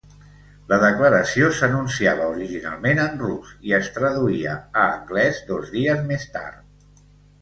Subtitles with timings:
[0.69, 7.05] La declaració s'anunciava originalment en rus i es traduïa a anglès dos dies més tard.